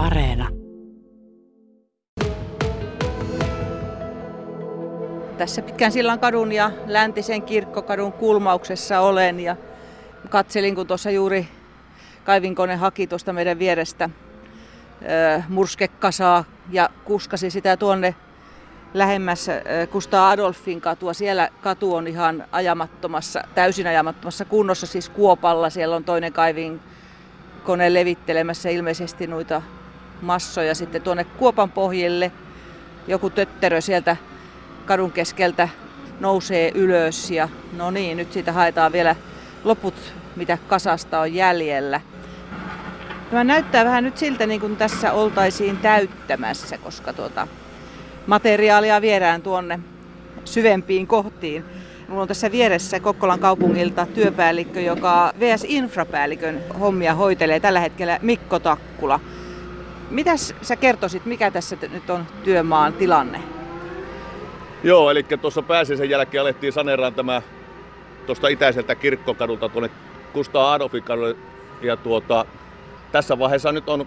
[0.00, 0.48] Areena.
[5.38, 9.56] Tässä pitkän sillan kadun ja läntisen kirkkokadun kulmauksessa olen ja
[10.28, 11.48] katselin, kun tuossa juuri
[12.24, 14.10] kaivinkone haki tuosta meidän vierestä
[15.48, 18.14] murskekasaa ja kuskasi sitä tuonne
[18.94, 19.46] lähemmäs
[19.90, 21.12] Kustaa Adolfin katua.
[21.12, 25.70] Siellä katu on ihan ajamattomassa, täysin ajamattomassa kunnossa, siis kuopalla.
[25.70, 26.80] Siellä on toinen kaivin
[27.64, 29.62] kone levittelemässä ilmeisesti noita
[30.22, 32.32] massoja sitten tuonne kuopan pohjille.
[33.06, 34.16] Joku tötterö sieltä
[34.86, 35.68] kadun keskeltä
[36.20, 39.16] nousee ylös ja no niin, nyt siitä haetaan vielä
[39.64, 39.94] loput,
[40.36, 42.00] mitä kasasta on jäljellä.
[43.30, 47.48] Tämä näyttää vähän nyt siltä, niin kuin tässä oltaisiin täyttämässä, koska tuota,
[48.26, 49.80] materiaalia viedään tuonne
[50.44, 51.64] syvempiin kohtiin.
[52.08, 58.58] Mulla on tässä vieressä Kokkolan kaupungilta työpäällikkö, joka VS Infrapäällikön hommia hoitelee tällä hetkellä Mikko
[58.58, 59.20] Takkula.
[60.10, 63.42] Mitäs sä kertoisit, mikä tässä nyt on työmaan tilanne?
[64.84, 67.42] Joo, eli tuossa pääsiäisen jälkeen alettiin saneeraan tämä
[68.26, 69.90] tuosta itäiseltä kirkkokadulta tuonne
[70.32, 71.36] Kustaa Adolfin kadulle.
[71.82, 72.44] Ja tuota,
[73.12, 74.06] tässä vaiheessa nyt on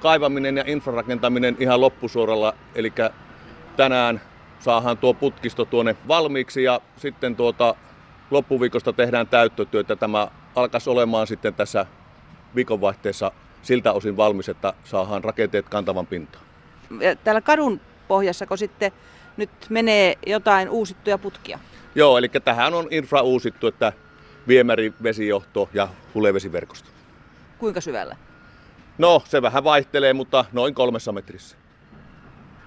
[0.00, 2.54] kaivaminen ja infrarakentaminen ihan loppusuoralla.
[2.74, 2.92] Eli
[3.76, 4.20] tänään
[4.58, 7.74] saadaan tuo putkisto tuonne valmiiksi ja sitten tuota
[8.30, 9.96] loppuviikosta tehdään täyttötyötä.
[9.96, 11.86] Tämä alkaisi olemaan sitten tässä
[12.54, 16.44] viikonvaihteessa siltä osin valmis, että saadaan rakenteet kantavan pintaan.
[17.24, 18.92] Täällä kadun pohjassako sitten
[19.36, 21.58] nyt menee jotain uusittuja putkia?
[21.94, 23.92] Joo, eli tähän on infra uusittu, että
[24.48, 26.90] viemäri, vesijohto ja hulevesiverkosto.
[27.58, 28.16] Kuinka syvällä?
[28.98, 31.56] No, se vähän vaihtelee, mutta noin kolmessa metrissä.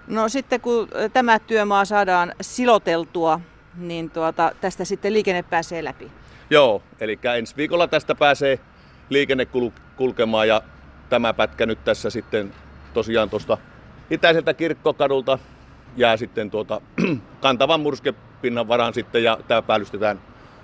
[0.07, 3.39] No sitten kun tämä työmaa saadaan siloteltua,
[3.77, 6.11] niin tuota, tästä sitten liikenne pääsee läpi.
[6.49, 8.59] Joo, eli ensi viikolla tästä pääsee
[9.09, 9.47] liikenne
[9.95, 10.61] kulkemaan ja
[11.09, 12.53] tämä pätkä nyt tässä sitten
[12.93, 13.57] tosiaan tuosta
[14.09, 15.39] itäiseltä kirkkokadulta
[15.97, 16.81] jää sitten tuota
[17.41, 20.21] kantavan murskepinnan varaan sitten ja tämä päällystetään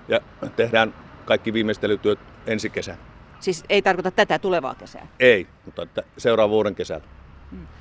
[0.07, 0.19] ja
[0.55, 0.93] tehdään
[1.25, 2.97] kaikki viimeistelytyöt ensi kesän.
[3.39, 5.07] Siis ei tarkoita tätä tulevaa kesää?
[5.19, 7.05] Ei, mutta seuraavan vuoden kesällä.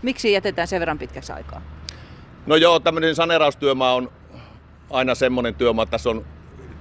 [0.03, 1.63] Miksi jätetään sen verran pitkäksi aikaa?
[2.47, 4.13] No joo, tämmöinen saneeraustyömaa on
[4.91, 6.25] aina semmoinen työmaa, että tässä on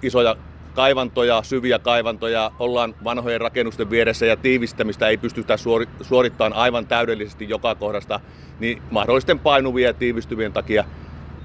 [0.01, 0.35] isoja
[0.75, 5.55] kaivantoja, syviä kaivantoja, ollaan vanhojen rakennusten vieressä ja tiivistämistä ei pystytä
[6.01, 8.19] suorittamaan aivan täydellisesti joka kohdasta,
[8.59, 10.83] niin mahdollisten painuvien ja tiivistyvien takia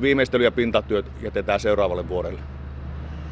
[0.00, 2.40] viimeistely- ja pintatyöt jätetään seuraavalle vuodelle.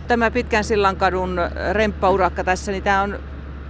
[0.08, 1.40] Tämä Pitkän sillan kadun
[1.72, 3.18] remppaurakka tässä, niin tämä on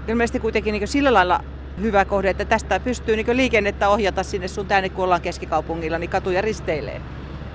[0.09, 1.41] ilmeisesti kuitenkin niin sillä lailla
[1.81, 6.11] hyvä kohde, että tästä pystyy niin liikennettä ohjata sinne sun tänne, kun ollaan keskikaupungilla, niin
[6.11, 7.01] katuja risteilee.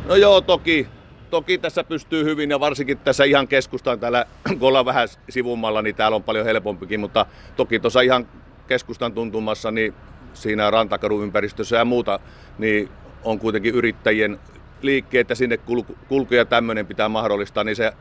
[0.06, 0.88] No joo, toki.
[1.32, 4.26] Toki tässä pystyy hyvin ja varsinkin tässä ihan keskustaan täällä,
[4.60, 7.26] kun ollaan vähän sivummalla, niin täällä on paljon helpompikin, mutta
[7.56, 8.28] toki tuossa ihan
[8.68, 9.94] keskustan tuntumassa, niin
[10.34, 12.20] siinä rantakadun ympäristössä ja muuta,
[12.58, 12.90] niin
[13.24, 14.40] on kuitenkin yrittäjien
[14.82, 15.58] liikkeet sinne
[16.08, 17.94] kulku, ja tämmöinen pitää mahdollistaa, niin se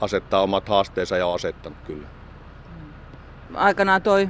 [0.00, 2.08] asettaa omat haasteensa ja on asettanut kyllä.
[3.54, 4.28] Aikanaan toi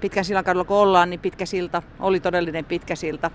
[0.00, 3.30] Pitkän sillan kadulla kun ollaan, niin pitkä silta oli todellinen pitkä silta.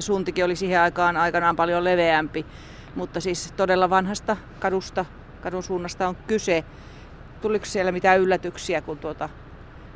[0.00, 2.46] Suuntikin oli siihen aikaan aikanaan paljon leveämpi,
[2.94, 5.04] mutta siis todella vanhasta kadusta,
[5.42, 6.64] kadun suunnasta on kyse.
[7.40, 9.28] Tuliko siellä mitään yllätyksiä, kun tuota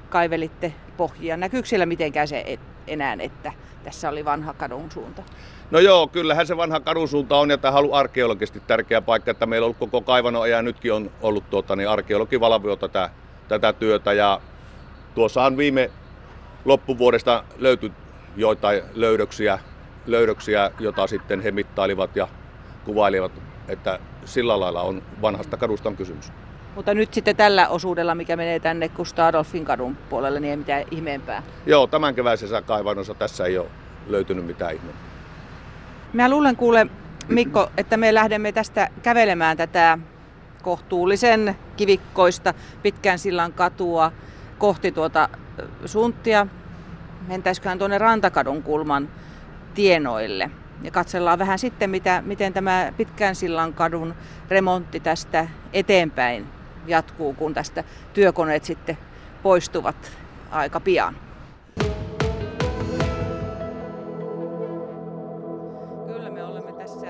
[0.09, 1.37] kaivelitte pohjia?
[1.37, 3.53] Näkyykö siellä mitenkään se et, enää, että
[3.85, 5.23] tässä oli vanha kadun suunta?
[5.71, 9.31] No joo, kyllähän se vanha kadun suunta on ja tämä on ollut arkeologisesti tärkeä paikka,
[9.31, 13.11] että meillä on ollut koko kaivanon ajan nytkin on ollut tuota, niin arkeologi valvoo tätä,
[13.49, 14.41] tätä työtä ja
[15.15, 15.91] tuossahan viime
[16.65, 17.93] loppuvuodesta löytyi
[18.37, 19.59] joitain löydöksiä,
[20.07, 22.29] löydöksiä, jota sitten he mittailivat ja
[22.89, 23.33] kuvailivat,
[23.69, 26.33] että sillä lailla on vanhasta kadusta on kysymys.
[26.75, 30.85] Mutta nyt sitten tällä osuudella, mikä menee tänne Kustaa Adolfin kadun puolelle, niin ei mitään
[30.91, 31.43] ihmeempää.
[31.67, 33.67] Joo, tämän keväisessä kaivannossa tässä ei ole
[34.07, 35.05] löytynyt mitään ihmeempää.
[36.13, 36.87] Mä luulen kuule,
[37.29, 39.99] Mikko, että me lähdemme tästä kävelemään tätä
[40.63, 44.13] kohtuullisen kivikkoista pitkän sillan katua
[44.59, 45.29] kohti tuota
[45.85, 46.47] sunttia.
[47.29, 49.09] Mentäisiköhän tuonne Rantakadun kulman
[49.75, 50.51] tienoille.
[50.83, 54.15] Ja katsellaan vähän sitten, mitä, miten tämä pitkän sillan kadun
[54.49, 56.47] remontti tästä eteenpäin
[56.87, 57.85] jatkuu, kun tästä
[58.15, 58.99] työkoneet sitten
[59.43, 60.13] poistuvat
[60.51, 61.17] aika pian.
[66.07, 67.07] Kyllä me olemme tässä,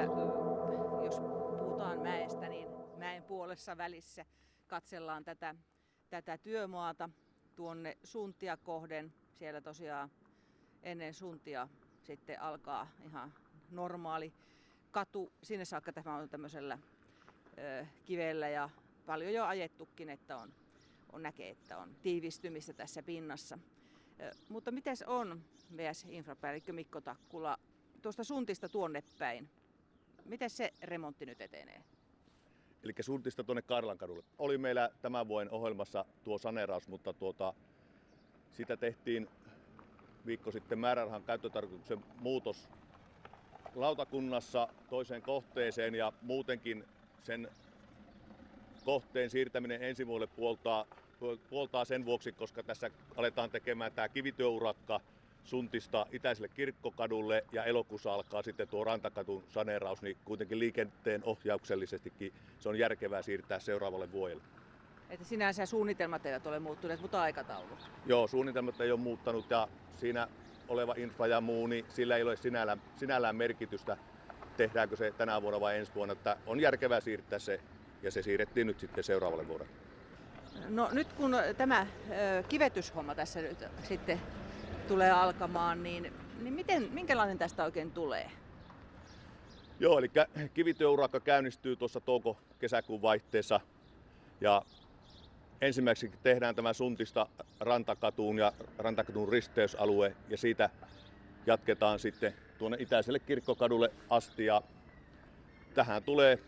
[1.04, 4.24] jos puhutaan mäestä, niin mäen puolessa välissä
[4.66, 5.54] katsellaan tätä,
[6.10, 7.08] tätä työmaata
[7.56, 9.12] tuonne suntia kohden.
[9.38, 10.10] Siellä tosiaan
[10.82, 11.68] ennen suntia
[12.02, 13.32] sitten alkaa ihan
[13.70, 14.32] normaali
[14.90, 15.32] katu.
[15.42, 16.78] Sinne saakka tämä on tämmöisellä
[17.58, 18.70] ö, kivellä ja
[19.06, 20.52] paljon jo ajettukin, että on,
[21.12, 23.58] on näkee, että on tiivistymistä tässä pinnassa.
[24.48, 25.40] Mutta miten on
[25.76, 27.58] VS-infrapäällikkö Mikko Takkula
[28.02, 29.48] tuosta suntista tuonne päin?
[30.24, 31.82] Miten se remontti nyt etenee?
[32.82, 34.24] Eli suntista tuonne Karlankadulle.
[34.38, 37.54] Oli meillä tämän vuoden ohjelmassa tuo saneeraus, mutta tuota,
[38.50, 39.28] sitä tehtiin
[40.26, 42.68] viikko sitten määrärahan käyttötarkoituksen muutos
[43.80, 46.84] lautakunnassa toiseen kohteeseen ja muutenkin
[47.22, 47.48] sen
[48.84, 50.86] kohteen siirtäminen ensi vuodelle puoltaa,
[51.50, 55.00] puoltaa sen vuoksi, koska tässä aletaan tekemään tämä kivityöurakka
[55.44, 62.68] Suntista itäiselle kirkkokadulle ja elokuussa alkaa sitten tuo Rantakatun saneeraus, niin kuitenkin liikenteen ohjauksellisestikin se
[62.68, 64.42] on järkevää siirtää seuraavalle vuodelle.
[65.10, 67.78] Että sinänsä suunnitelmat eivät ole muuttuneet, mutta aikataulu.
[68.06, 70.28] Joo, suunnitelmat ei ole muuttanut ja siinä
[70.68, 73.96] oleva infra ja muu, niin sillä ei ole sinällään, sinällään merkitystä,
[74.56, 76.12] tehdäänkö se tänä vuonna vai ensi vuonna.
[76.12, 77.60] Että on järkevää siirtää se
[78.02, 79.72] ja se siirrettiin nyt sitten seuraavalle vuodelle.
[80.68, 81.86] No nyt kun tämä
[82.48, 84.20] kivetyshomma tässä nyt sitten
[84.88, 88.30] tulee alkamaan, niin, niin miten, minkälainen tästä oikein tulee?
[89.80, 90.10] Joo, eli
[90.54, 93.60] kivityöurakka käynnistyy tuossa touko-kesäkuun vaihteessa
[94.40, 94.62] ja
[95.60, 97.26] ensimmäiseksi tehdään tämä Suntista
[97.60, 100.70] Rantakatuun ja Rantakatuun risteysalue ja siitä
[101.46, 104.62] jatketaan sitten tuonne itäiselle kirkkokadulle asti ja
[105.74, 106.38] tähän tulee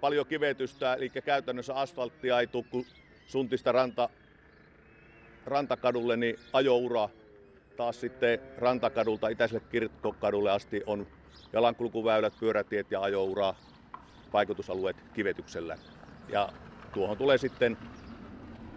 [0.00, 2.84] paljon kivetystä, eli käytännössä asfalttia ei tule
[3.26, 4.08] Suntista ranta,
[5.46, 7.08] Rantakadulle, niin ajoura
[7.76, 11.06] taas sitten Rantakadulta itäiselle kirkkokadulle asti on
[11.52, 13.54] jalankulkuväylät, pyörätiet ja ajoura
[14.32, 15.78] vaikutusalueet kivetyksellä.
[16.28, 16.48] Ja
[16.94, 17.76] tuohon tulee sitten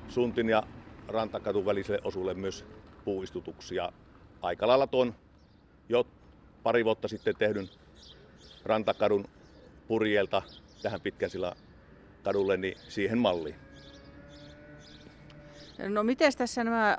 [0.09, 0.63] Suntin ja
[1.07, 2.65] Rantakadun väliselle osulle myös
[3.05, 3.91] puuistutuksia.
[4.41, 5.15] Aika lailla tuon
[5.89, 6.07] jo
[6.63, 7.69] pari vuotta sitten tehdyn
[8.65, 9.25] Rantakadun
[9.87, 10.41] purjelta
[10.81, 11.55] tähän pitkän sillä
[12.23, 13.55] kadulle, niin siihen malliin.
[15.89, 16.97] No miten tässä nämä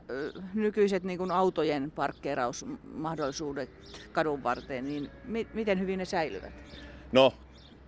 [0.55, 3.71] nykyiset niin kuin autojen parkkeerausmahdollisuudet
[4.13, 6.53] kadun varteen, niin mi- miten hyvin ne säilyvät?
[7.13, 7.33] No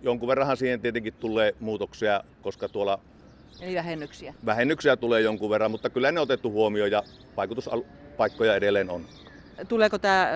[0.01, 2.99] jonkun verran siihen tietenkin tulee muutoksia, koska tuolla
[3.61, 4.33] Eli vähennyksiä?
[4.45, 7.03] Vähennyksiä tulee jonkun verran, mutta kyllä ne on otettu huomioon ja
[7.37, 9.05] vaikutuspaikkoja edelleen on.
[9.67, 10.29] Tuleeko tämä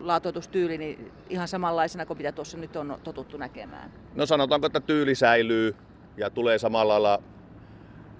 [0.00, 3.92] laatoitustyyli niin ihan samanlaisena kuin mitä tuossa nyt on totuttu näkemään?
[4.14, 5.76] No sanotaanko, että tyyli säilyy
[6.16, 7.22] ja tulee samalla lailla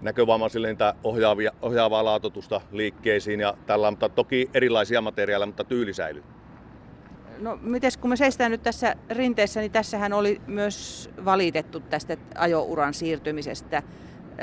[0.00, 6.22] näkövammaisille ohjaavia, ohjaavaa laatotusta liikkeisiin ja tällä, mutta toki erilaisia materiaaleja, mutta tyyli säilyy.
[7.38, 12.94] No mites kun me seistään nyt tässä rinteessä, niin tässähän oli myös valitettu tästä ajouran
[12.94, 13.82] siirtymisestä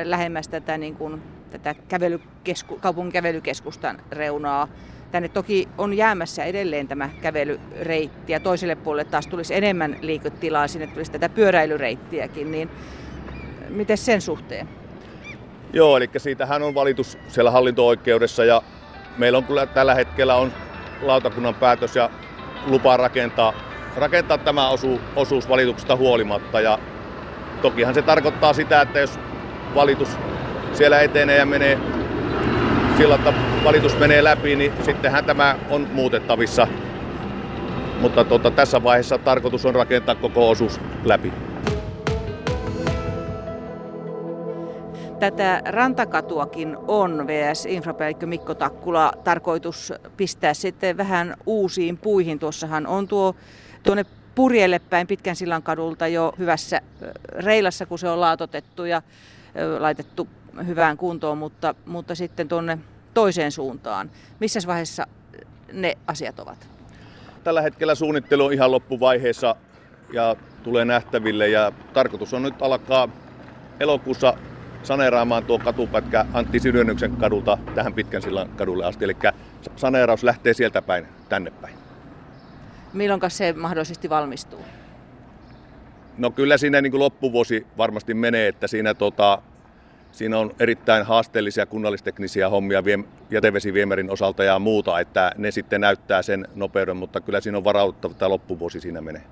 [0.04, 4.68] lähemmäs tätä, niin kuin, tätä kävelykesku, kaupungin kävelykeskustan reunaa.
[5.12, 10.88] Tänne toki on jäämässä edelleen tämä kävelyreitti ja toiselle puolelle taas tulisi enemmän liiketilaa, sinne
[10.88, 12.70] tulisi tätä pyöräilyreittiäkin, niin
[13.70, 14.70] miten sen suhteen?
[15.74, 18.62] Joo, eli siitähän on valitus siellä hallinto-oikeudessa ja
[19.18, 20.54] meillä on kyllä tällä hetkellä on
[21.02, 22.10] lautakunnan päätös ja
[22.66, 23.54] lupa rakentaa,
[23.96, 26.62] rakentaa tämä osu, osuus valituksesta huolimatta.
[26.62, 26.80] Ja
[27.62, 29.20] tokihan se tarkoittaa sitä, että jos
[29.76, 30.10] valitus
[30.74, 31.80] siellä etenee ja menee
[32.98, 33.34] sillä, että
[33.64, 36.68] valitus menee läpi, niin sittenhän tämä on muutettavissa.
[38.02, 41.34] Mutta tuota, tässä vaiheessa tarkoitus on rakentaa koko osuus läpi.
[45.20, 52.40] Tätä rantakatuakin on VS Infrapäällikkö Mikko Takkula tarkoitus pistää sitten vähän uusiin puihin.
[52.40, 53.36] Tuossahan on tuo
[53.84, 56.82] tuonne purjelle päin Pitkän sillan kadulta jo hyvässä
[57.32, 59.02] reilassa, kun se on laatotettu ja
[59.80, 60.28] laitettu
[60.68, 62.78] hyvään kuntoon, mutta, mutta sitten tuonne
[63.14, 64.12] toiseen suuntaan.
[64.40, 65.08] Missä vaiheessa
[65.74, 66.68] ne asiat ovat?
[67.44, 69.56] Tällä hetkellä suunnittelu on ihan loppuvaiheessa
[70.14, 73.10] ja tulee nähtäville ja tarkoitus on nyt alkaa
[73.80, 74.34] elokuussa
[74.84, 79.06] saneeraamaan tuo katupätkä Antti Sydönnyksen kadulta tähän Pitkän sillan kadulle asti.
[79.06, 79.18] Eli
[79.76, 81.74] saneeraus lähtee sieltä päin tänne päin.
[82.94, 84.60] Milloin se mahdollisesti valmistuu?
[86.18, 89.42] No kyllä siinä niin kuin loppuvuosi varmasti menee, että siinä, tota,
[90.18, 92.84] siinä on erittäin haasteellisia kunnallisteknisiä hommia
[93.32, 98.12] jätevesiviemärin osalta ja muuta, että ne sitten näyttää sen nopeuden, mutta kyllä siinä on varauttava,
[98.12, 99.24] että loppuvuosi siinä menee.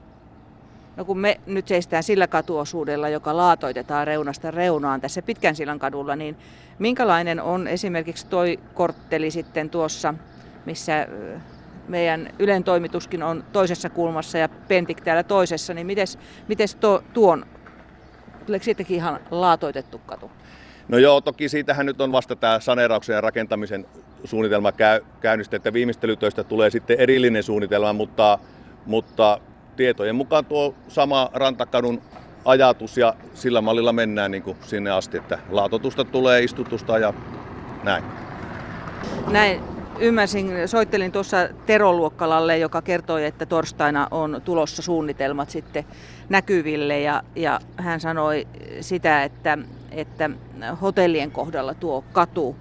[0.98, 6.15] No kun me nyt seistään sillä katuosuudella, joka laatoitetaan reunasta reunaan tässä Pitkän sillan kadulla,
[6.15, 6.38] niin
[6.80, 10.13] minkälainen on esimerkiksi toi kortteli sitten tuossa,
[10.65, 11.08] missä
[11.88, 15.88] meidän Ylen toimituskin on toisessa kulmassa ja Pentik täällä toisessa, niin
[16.48, 17.46] miten to, tuon,
[18.46, 20.32] tuleeko siitäkin ihan laatoitettu katu?
[20.88, 23.86] No joo, toki siitähän nyt on vasta tämä saneerauksen ja rakentamisen
[24.24, 28.39] suunnitelma käy, käynnistetty, että viimeistelytöistä tulee sitten erillinen suunnitelma, mutta,
[28.86, 29.39] mutta
[29.75, 32.01] tietojen mukaan tuo sama rantakadun
[32.46, 37.13] ajatus ja sillä mallilla mennään niin kuin sinne asti, että laatotusta tulee istutusta ja
[37.84, 38.04] näin.
[39.27, 39.62] Näin
[40.00, 45.86] ymmärsin, soittelin tuossa Tero Luokkalalle, joka kertoi, että torstaina on tulossa suunnitelmat sitten
[46.30, 48.48] näkyville ja, ja hän sanoi
[48.82, 49.58] sitä, että,
[49.95, 50.29] että
[50.81, 52.55] hotellien kohdalla tuo katu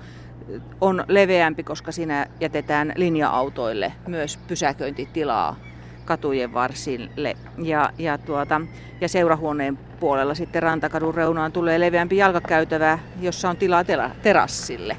[0.80, 5.56] on leveämpi, koska siinä jätetään linja-autoille myös pysäköintitilaa
[6.04, 7.36] katujen varsille.
[7.62, 8.60] Ja, ja, tuota,
[9.00, 13.84] ja seurahuoneen puolella sitten rantakadun reunaan tulee leveämpi jalkakäytävä, jossa on tilaa
[14.22, 14.96] terassille.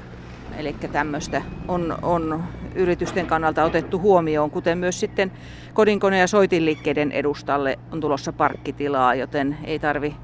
[0.56, 5.32] Eli tämmöistä on, on yritysten kannalta otettu huomioon, kuten myös sitten
[5.74, 10.16] kodinkone- ja soitinliikkeiden edustalle on tulossa parkkitilaa, joten ei tarvi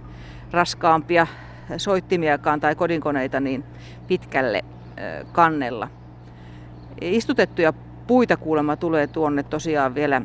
[0.51, 1.27] raskaampia
[1.79, 3.65] soittimiakaan tai kodinkoneita niin
[4.09, 4.63] pitkälle
[5.33, 5.89] kannella.
[7.01, 7.73] Istutettuja
[8.07, 10.23] puita kuulemma tulee tuonne tosiaan vielä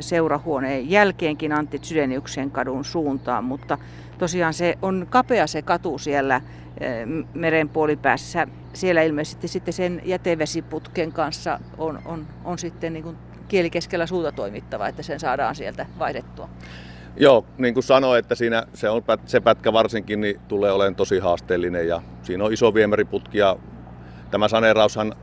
[0.00, 3.78] seurahuoneen jälkeenkin Antti Sydeniuksen kadun suuntaan, mutta
[4.18, 6.40] tosiaan se on kapea se katu siellä
[7.34, 8.46] meren puolipäässä.
[8.72, 13.16] Siellä ilmeisesti sitten sen jätevesiputken kanssa on, on, on sitten niin kuin
[13.48, 16.48] kielikeskellä suuta toimittava, että sen saadaan sieltä vaihdettua.
[17.16, 21.18] Joo, niin kuin sanoin, että siinä se, on, se pätkä varsinkin niin tulee olemaan tosi
[21.18, 23.56] haasteellinen ja siinä on iso viemäriputki ja
[24.30, 25.14] tämä saneeraushan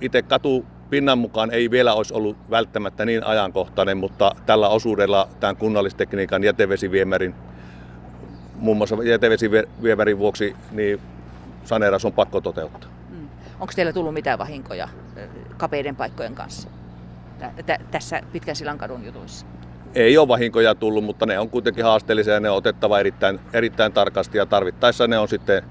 [0.00, 5.56] itse katu pinnan mukaan ei vielä olisi ollut välttämättä niin ajankohtainen, mutta tällä osuudella tämän
[5.56, 7.34] kunnallistekniikan jätevesiviemärin,
[8.54, 11.00] muun muassa jätevesiviemärin vuoksi, niin
[11.64, 12.90] saneeraus on pakko toteuttaa.
[13.10, 13.28] Mm.
[13.60, 14.88] Onko teillä tullut mitään vahinkoja
[15.56, 16.68] kapeiden paikkojen kanssa
[17.90, 19.46] tässä Pitkän Silankadun jutuissa?
[19.94, 23.92] Ei ole vahinkoja tullut, mutta ne on kuitenkin haasteellisia ja ne on otettava erittäin, erittäin
[23.92, 25.62] tarkasti ja tarvittaessa ne on sitten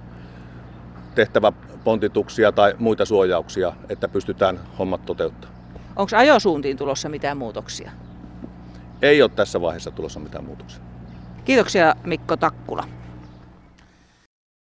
[1.15, 1.51] tehtävä
[1.83, 5.59] pontituksia tai muita suojauksia, että pystytään hommat toteuttamaan.
[5.95, 7.91] Onko ajosuuntiin tulossa mitään muutoksia?
[9.01, 10.83] Ei ole tässä vaiheessa tulossa mitään muutoksia.
[11.45, 12.83] Kiitoksia Mikko Takkula.